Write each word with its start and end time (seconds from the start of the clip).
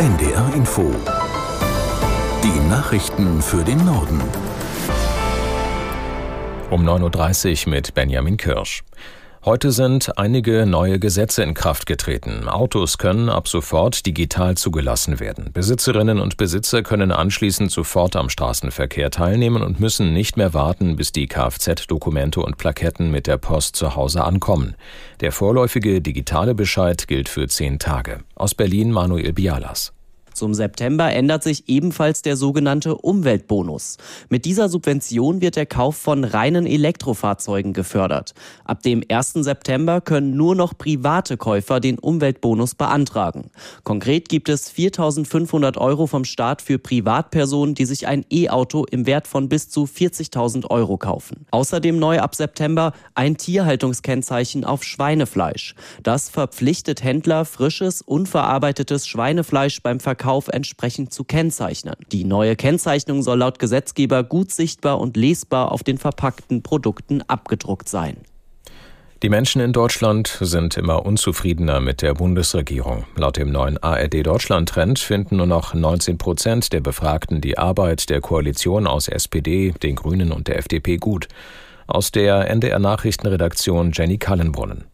NDR 0.00 0.54
Info. 0.54 0.90
Die 2.42 2.68
Nachrichten 2.70 3.42
für 3.42 3.62
den 3.62 3.84
Norden. 3.84 4.18
Um 6.70 6.88
9.30 6.88 7.66
Uhr 7.66 7.74
mit 7.74 7.92
Benjamin 7.92 8.38
Kirsch. 8.38 8.82
Heute 9.42 9.72
sind 9.72 10.18
einige 10.18 10.66
neue 10.66 10.98
Gesetze 10.98 11.42
in 11.42 11.54
Kraft 11.54 11.86
getreten. 11.86 12.46
Autos 12.46 12.98
können 12.98 13.30
ab 13.30 13.48
sofort 13.48 14.04
digital 14.04 14.58
zugelassen 14.58 15.18
werden. 15.18 15.48
Besitzerinnen 15.54 16.20
und 16.20 16.36
Besitzer 16.36 16.82
können 16.82 17.10
anschließend 17.10 17.70
sofort 17.70 18.16
am 18.16 18.28
Straßenverkehr 18.28 19.10
teilnehmen 19.10 19.62
und 19.62 19.80
müssen 19.80 20.12
nicht 20.12 20.36
mehr 20.36 20.52
warten, 20.52 20.96
bis 20.96 21.12
die 21.12 21.26
Kfz-Dokumente 21.26 22.40
und 22.40 22.58
Plaketten 22.58 23.10
mit 23.10 23.26
der 23.26 23.38
Post 23.38 23.76
zu 23.76 23.96
Hause 23.96 24.24
ankommen. 24.24 24.74
Der 25.20 25.32
vorläufige 25.32 26.02
digitale 26.02 26.54
Bescheid 26.54 27.08
gilt 27.08 27.30
für 27.30 27.48
zehn 27.48 27.78
Tage. 27.78 28.18
Aus 28.34 28.54
Berlin 28.54 28.92
Manuel 28.92 29.32
Bialas. 29.32 29.94
Zum 30.40 30.54
September 30.54 31.12
ändert 31.12 31.42
sich 31.42 31.68
ebenfalls 31.68 32.22
der 32.22 32.34
sogenannte 32.34 32.94
Umweltbonus. 32.94 33.98
Mit 34.30 34.46
dieser 34.46 34.70
Subvention 34.70 35.42
wird 35.42 35.54
der 35.54 35.66
Kauf 35.66 35.98
von 35.98 36.24
reinen 36.24 36.64
Elektrofahrzeugen 36.64 37.74
gefördert. 37.74 38.32
Ab 38.64 38.82
dem 38.82 39.04
1. 39.06 39.34
September 39.34 40.00
können 40.00 40.38
nur 40.38 40.54
noch 40.54 40.78
private 40.78 41.36
Käufer 41.36 41.78
den 41.78 41.98
Umweltbonus 41.98 42.74
beantragen. 42.74 43.50
Konkret 43.84 44.30
gibt 44.30 44.48
es 44.48 44.72
4.500 44.72 45.76
Euro 45.76 46.06
vom 46.06 46.24
Staat 46.24 46.62
für 46.62 46.78
Privatpersonen, 46.78 47.74
die 47.74 47.84
sich 47.84 48.06
ein 48.06 48.24
E-Auto 48.30 48.86
im 48.90 49.04
Wert 49.04 49.26
von 49.26 49.50
bis 49.50 49.68
zu 49.68 49.84
40.000 49.84 50.70
Euro 50.70 50.96
kaufen. 50.96 51.44
Außerdem 51.50 51.98
neu 51.98 52.18
ab 52.20 52.34
September 52.34 52.94
ein 53.14 53.36
Tierhaltungskennzeichen 53.36 54.64
auf 54.64 54.84
Schweinefleisch. 54.84 55.74
Das 56.02 56.30
verpflichtet 56.30 57.04
Händler, 57.04 57.44
frisches, 57.44 58.00
unverarbeitetes 58.00 59.06
Schweinefleisch 59.06 59.82
beim 59.82 60.00
Verkauf 60.00 60.29
Verkauf 60.30 60.46
entsprechend 60.46 61.12
zu 61.12 61.24
kennzeichnen. 61.24 61.96
Die 62.12 62.22
neue 62.22 62.54
Kennzeichnung 62.54 63.24
soll 63.24 63.38
laut 63.38 63.58
Gesetzgeber 63.58 64.22
gut 64.22 64.52
sichtbar 64.52 65.00
und 65.00 65.16
lesbar 65.16 65.72
auf 65.72 65.82
den 65.82 65.98
verpackten 65.98 66.62
Produkten 66.62 67.20
abgedruckt 67.22 67.88
sein. 67.88 68.18
Die 69.24 69.28
Menschen 69.28 69.60
in 69.60 69.72
Deutschland 69.72 70.38
sind 70.40 70.76
immer 70.76 71.04
unzufriedener 71.04 71.80
mit 71.80 72.00
der 72.00 72.14
Bundesregierung. 72.14 73.06
Laut 73.16 73.38
dem 73.38 73.50
neuen 73.50 73.76
ARD 73.78 74.24
Deutschland 74.24 74.68
Trend 74.68 75.00
finden 75.00 75.38
nur 75.38 75.46
noch 75.46 75.74
19 75.74 76.16
Prozent 76.16 76.72
der 76.72 76.80
Befragten 76.80 77.40
die 77.40 77.58
Arbeit 77.58 78.08
der 78.08 78.20
Koalition 78.20 78.86
aus 78.86 79.08
SPD, 79.08 79.74
den 79.82 79.96
Grünen 79.96 80.30
und 80.30 80.46
der 80.46 80.58
FDP 80.58 80.98
gut. 80.98 81.26
Aus 81.88 82.12
der 82.12 82.48
NDR 82.48 82.78
Nachrichtenredaktion 82.78 83.90
Jenny 83.92 84.18
Kallenbrunnen. 84.18 84.84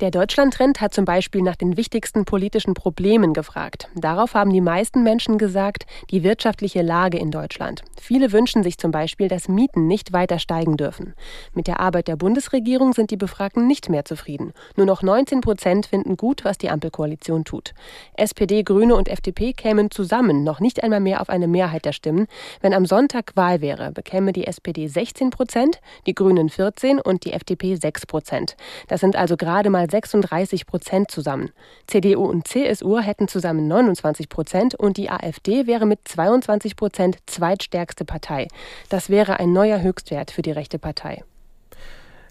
Der 0.00 0.12
Deutschlandtrend 0.12 0.80
hat 0.80 0.94
zum 0.94 1.04
Beispiel 1.04 1.42
nach 1.42 1.56
den 1.56 1.76
wichtigsten 1.76 2.24
politischen 2.24 2.74
Problemen 2.74 3.34
gefragt. 3.34 3.88
Darauf 3.96 4.34
haben 4.34 4.52
die 4.52 4.60
meisten 4.60 5.02
Menschen 5.02 5.38
gesagt, 5.38 5.86
die 6.12 6.22
wirtschaftliche 6.22 6.82
Lage 6.82 7.18
in 7.18 7.32
Deutschland. 7.32 7.82
Viele 8.00 8.30
wünschen 8.30 8.62
sich 8.62 8.78
zum 8.78 8.92
Beispiel, 8.92 9.26
dass 9.26 9.48
Mieten 9.48 9.88
nicht 9.88 10.12
weiter 10.12 10.38
steigen 10.38 10.76
dürfen. 10.76 11.14
Mit 11.52 11.66
der 11.66 11.80
Arbeit 11.80 12.06
der 12.06 12.14
Bundesregierung 12.14 12.92
sind 12.92 13.10
die 13.10 13.16
Befragten 13.16 13.66
nicht 13.66 13.88
mehr 13.88 14.04
zufrieden. 14.04 14.52
Nur 14.76 14.86
noch 14.86 15.02
19 15.02 15.40
Prozent 15.40 15.86
finden 15.86 16.16
gut, 16.16 16.44
was 16.44 16.58
die 16.58 16.70
Ampelkoalition 16.70 17.44
tut. 17.44 17.74
SPD, 18.14 18.62
Grüne 18.62 18.94
und 18.94 19.08
FDP 19.08 19.52
kämen 19.52 19.90
zusammen 19.90 20.44
noch 20.44 20.60
nicht 20.60 20.80
einmal 20.84 21.00
mehr 21.00 21.20
auf 21.20 21.28
eine 21.28 21.48
Mehrheit 21.48 21.84
der 21.84 21.92
Stimmen. 21.92 22.28
Wenn 22.60 22.72
am 22.72 22.86
Sonntag 22.86 23.32
Wahl 23.34 23.62
wäre, 23.62 23.90
bekäme 23.90 24.32
die 24.32 24.46
SPD 24.46 24.86
16 24.86 25.30
Prozent, 25.30 25.80
die 26.06 26.14
Grünen 26.14 26.50
14 26.50 27.00
und 27.00 27.24
die 27.24 27.32
FDP 27.32 27.74
6 27.74 28.06
Prozent. 28.06 28.56
Das 28.86 29.00
sind 29.00 29.16
also 29.16 29.36
gerade 29.36 29.70
mal 29.70 29.87
36 29.88 30.66
Prozent 30.66 31.10
zusammen. 31.10 31.50
CDU 31.86 32.24
und 32.24 32.46
CSU 32.46 32.98
hätten 32.98 33.28
zusammen 33.28 33.68
29 33.68 34.28
Prozent 34.28 34.74
und 34.74 34.96
die 34.96 35.10
AfD 35.10 35.66
wäre 35.66 35.86
mit 35.86 36.00
22 36.04 36.76
Prozent 36.76 37.18
zweitstärkste 37.26 38.04
Partei. 38.04 38.48
Das 38.88 39.10
wäre 39.10 39.38
ein 39.40 39.52
neuer 39.52 39.80
Höchstwert 39.80 40.30
für 40.30 40.42
die 40.42 40.52
rechte 40.52 40.78
Partei. 40.78 41.22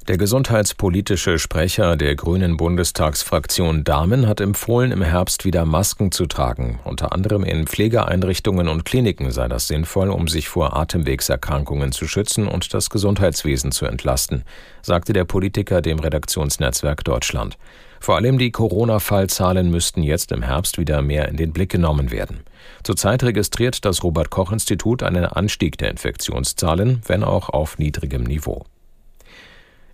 Der 0.07 0.17
gesundheitspolitische 0.17 1.37
Sprecher 1.37 1.97
der 1.97 2.15
Grünen 2.15 2.55
Bundestagsfraktion 2.55 3.83
Dahmen 3.83 4.25
hat 4.25 4.39
empfohlen, 4.39 4.93
im 4.93 5.01
Herbst 5.01 5.43
wieder 5.43 5.65
Masken 5.65 6.13
zu 6.13 6.27
tragen. 6.27 6.79
Unter 6.85 7.11
anderem 7.11 7.43
in 7.43 7.67
Pflegeeinrichtungen 7.67 8.69
und 8.69 8.85
Kliniken 8.85 9.31
sei 9.31 9.49
das 9.49 9.67
sinnvoll, 9.67 10.09
um 10.09 10.29
sich 10.29 10.47
vor 10.47 10.77
Atemwegserkrankungen 10.77 11.91
zu 11.91 12.07
schützen 12.07 12.47
und 12.47 12.73
das 12.73 12.89
Gesundheitswesen 12.89 13.73
zu 13.73 13.85
entlasten, 13.85 14.45
sagte 14.81 15.11
der 15.11 15.25
Politiker 15.25 15.81
dem 15.81 15.99
Redaktionsnetzwerk 15.99 17.03
Deutschland. 17.03 17.57
Vor 17.99 18.15
allem 18.15 18.37
die 18.37 18.51
Corona-Fallzahlen 18.51 19.69
müssten 19.69 20.03
jetzt 20.03 20.31
im 20.31 20.41
Herbst 20.41 20.77
wieder 20.77 21.01
mehr 21.01 21.27
in 21.27 21.35
den 21.35 21.51
Blick 21.51 21.71
genommen 21.71 22.11
werden. 22.11 22.45
Zurzeit 22.81 23.23
registriert 23.23 23.83
das 23.83 24.05
Robert 24.05 24.29
Koch 24.29 24.53
Institut 24.53 25.03
einen 25.03 25.25
Anstieg 25.25 25.77
der 25.77 25.91
Infektionszahlen, 25.91 27.01
wenn 27.07 27.25
auch 27.25 27.49
auf 27.49 27.77
niedrigem 27.77 28.23
Niveau. 28.23 28.63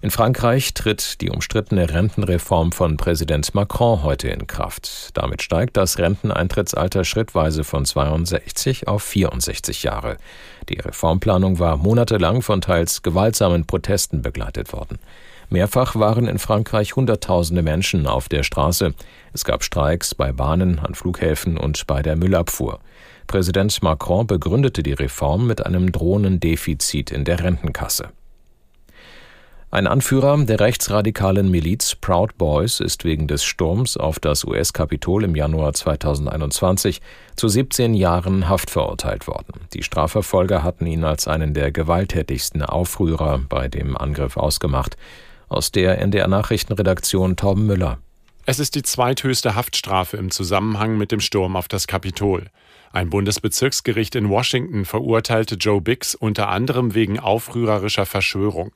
In 0.03 0.11
Frankreich 0.11 0.73
tritt 0.73 1.21
die 1.21 1.29
umstrittene 1.29 1.89
Rentenreform 1.89 2.73
von 2.73 2.97
Präsident 2.97 3.55
Macron 3.55 4.03
heute 4.03 4.27
in 4.27 4.47
Kraft. 4.47 5.11
Damit 5.13 5.41
steigt 5.41 5.77
das 5.77 5.97
Renteneintrittsalter 5.97 7.05
schrittweise 7.05 7.63
von 7.63 7.85
62 7.85 8.89
auf 8.89 9.01
64 9.01 9.83
Jahre. 9.83 10.17
Die 10.67 10.77
Reformplanung 10.77 11.57
war 11.57 11.77
monatelang 11.77 12.41
von 12.41 12.59
teils 12.59 13.01
gewaltsamen 13.01 13.65
Protesten 13.65 14.21
begleitet 14.21 14.73
worden. 14.73 14.99
Mehrfach 15.49 15.95
waren 15.95 16.27
in 16.27 16.37
Frankreich 16.37 16.97
Hunderttausende 16.97 17.61
Menschen 17.61 18.05
auf 18.05 18.27
der 18.27 18.43
Straße. 18.43 18.93
Es 19.31 19.45
gab 19.45 19.63
Streiks 19.63 20.15
bei 20.15 20.33
Bahnen, 20.33 20.79
an 20.79 20.95
Flughäfen 20.95 21.55
und 21.55 21.87
bei 21.87 22.01
der 22.01 22.17
Müllabfuhr. 22.17 22.81
Präsident 23.25 23.81
Macron 23.81 24.27
begründete 24.27 24.83
die 24.83 24.91
Reform 24.91 25.47
mit 25.47 25.65
einem 25.65 25.93
drohenden 25.93 26.41
Defizit 26.41 27.09
in 27.09 27.23
der 27.23 27.41
Rentenkasse. 27.41 28.09
Ein 29.73 29.88
Anführer 29.88 30.38
der 30.38 30.59
rechtsradikalen 30.59 31.50
Miliz 31.50 31.95
Proud 31.95 32.38
Boys 32.38 32.79
ist 32.79 33.06
wegen 33.06 33.28
des 33.28 33.44
Sturms 33.44 33.97
auf 33.97 34.19
das 34.19 34.44
US-Kapitol 34.44 35.23
im 35.23 35.35
Januar 35.35 35.73
2021 35.73 37.01
zu 37.35 37.47
17 37.47 37.95
Jahren 37.95 38.47
Haft 38.47 38.69
verurteilt 38.69 39.25
worden. 39.25 39.62
Die 39.73 39.81
Strafverfolger 39.81 40.62
hatten 40.62 40.85
ihn 40.85 41.03
als 41.03 41.28
einen 41.28 41.56
der 41.56 41.72
gewalttätigsten 41.72 42.62
Aufrührer 42.62 43.41
bei 43.50 43.67
dem 43.67 43.97
Angriff 43.97 44.38
ausgemacht. 44.38 44.95
Aus 45.50 45.72
der 45.72 45.97
NDR 45.97 46.28
Nachrichtenredaktion 46.28 47.35
Torben 47.35 47.66
Müller. 47.66 47.97
Es 48.45 48.59
ist 48.59 48.75
die 48.75 48.83
zweithöchste 48.83 49.55
Haftstrafe 49.55 50.17
im 50.17 50.29
Zusammenhang 50.29 50.97
mit 50.97 51.13
dem 51.13 51.21
Sturm 51.21 51.55
auf 51.55 51.69
das 51.69 51.87
Kapitol. 51.87 52.47
Ein 52.91 53.09
Bundesbezirksgericht 53.09 54.15
in 54.15 54.27
Washington 54.27 54.83
verurteilte 54.83 55.55
Joe 55.55 55.79
Biggs 55.79 56.13
unter 56.13 56.49
anderem 56.49 56.93
wegen 56.93 57.19
aufrührerischer 57.19 58.05
Verschwörung. 58.05 58.73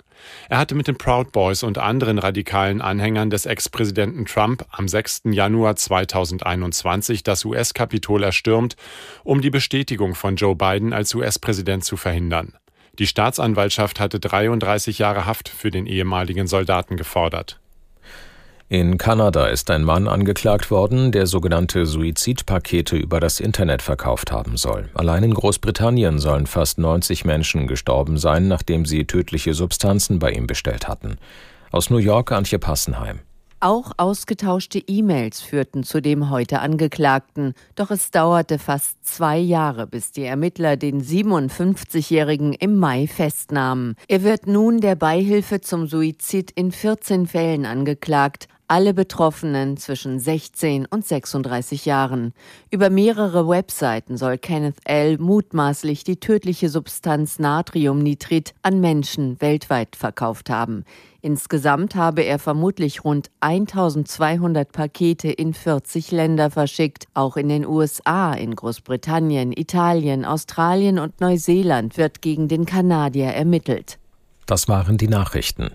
Er 0.47 0.57
hatte 0.57 0.73
mit 0.73 0.87
den 0.87 0.97
Proud 0.97 1.33
Boys 1.33 1.63
und 1.63 1.79
anderen 1.79 2.17
radikalen 2.17 2.79
Anhängern 2.79 3.29
des 3.29 3.45
Ex-Präsidenten 3.45 4.25
Trump 4.25 4.65
am 4.71 4.87
6. 4.87 5.23
Januar 5.25 5.75
2021 5.75 7.23
das 7.23 7.43
US-Kapitol 7.43 8.23
erstürmt, 8.23 8.77
um 9.25 9.41
die 9.41 9.49
Bestätigung 9.49 10.15
von 10.15 10.37
Joe 10.37 10.55
Biden 10.55 10.93
als 10.93 11.13
US-Präsident 11.13 11.83
zu 11.83 11.97
verhindern. 11.97 12.53
Die 12.99 13.05
Staatsanwaltschaft 13.05 13.99
hatte 13.99 14.21
33 14.21 14.97
Jahre 14.97 15.25
Haft 15.25 15.49
für 15.49 15.71
den 15.71 15.87
ehemaligen 15.87 16.47
Soldaten 16.47 16.95
gefordert. 16.95 17.59
In 18.69 18.97
Kanada 18.97 19.45
ist 19.45 19.71
ein 19.71 19.85
Mann 19.85 20.09
angeklagt 20.09 20.71
worden, 20.71 21.13
der 21.13 21.25
sogenannte 21.25 21.85
Suizidpakete 21.85 22.97
über 22.97 23.21
das 23.21 23.39
Internet 23.39 23.81
verkauft 23.81 24.33
haben 24.33 24.57
soll. 24.57 24.89
Allein 24.93 25.23
in 25.23 25.33
Großbritannien 25.33 26.19
sollen 26.19 26.47
fast 26.47 26.77
90 26.77 27.23
Menschen 27.23 27.67
gestorben 27.67 28.17
sein, 28.17 28.49
nachdem 28.49 28.85
sie 28.85 29.05
tödliche 29.05 29.53
Substanzen 29.53 30.19
bei 30.19 30.33
ihm 30.33 30.47
bestellt 30.47 30.89
hatten. 30.89 31.17
Aus 31.71 31.89
New 31.89 31.97
York 31.97 32.33
Antje 32.33 32.59
Passenheim. 32.59 33.19
Auch 33.61 33.93
ausgetauschte 33.97 34.77
E-Mails 34.79 35.41
führten 35.41 35.83
zu 35.83 36.01
dem 36.01 36.29
heute 36.29 36.59
Angeklagten. 36.59 37.53
Doch 37.75 37.89
es 37.89 38.11
dauerte 38.11 38.59
fast 38.59 39.03
zwei 39.03 39.39
Jahre, 39.39 39.87
bis 39.87 40.11
die 40.11 40.25
Ermittler 40.25 40.75
den 40.77 41.01
57-Jährigen 41.01 42.53
im 42.53 42.77
Mai 42.77 43.07
festnahmen. 43.07 43.95
Er 44.09 44.23
wird 44.23 44.45
nun 44.45 44.79
der 44.79 44.95
Beihilfe 44.95 45.61
zum 45.61 45.87
Suizid 45.87 46.51
in 46.51 46.71
14 46.71 47.25
Fällen 47.25 47.65
angeklagt 47.65 48.47
alle 48.67 48.93
Betroffenen 48.93 49.77
zwischen 49.77 50.19
16 50.19 50.85
und 50.85 51.05
36 51.05 51.85
Jahren. 51.85 52.33
Über 52.69 52.89
mehrere 52.89 53.47
Webseiten 53.47 54.17
soll 54.17 54.37
Kenneth 54.37 54.77
L. 54.83 55.17
mutmaßlich 55.17 56.03
die 56.03 56.19
tödliche 56.19 56.69
Substanz 56.69 57.39
Natriumnitrit 57.39 58.53
an 58.61 58.79
Menschen 58.79 59.39
weltweit 59.39 59.95
verkauft 59.95 60.49
haben. 60.49 60.83
Insgesamt 61.21 61.95
habe 61.95 62.21
er 62.21 62.39
vermutlich 62.39 63.03
rund 63.03 63.29
1200 63.39 64.71
Pakete 64.71 65.29
in 65.29 65.53
40 65.53 66.11
Länder 66.11 66.51
verschickt. 66.51 67.07
Auch 67.13 67.37
in 67.37 67.49
den 67.49 67.65
USA, 67.65 68.33
in 68.33 68.55
Großbritannien, 68.55 69.51
Italien, 69.51 70.25
Australien 70.25 70.99
und 70.99 71.19
Neuseeland 71.19 71.97
wird 71.97 72.21
gegen 72.21 72.47
den 72.47 72.65
Kanadier 72.65 73.27
ermittelt. 73.27 73.97
Das 74.45 74.67
waren 74.69 74.97
die 74.97 75.09
Nachrichten. 75.09 75.71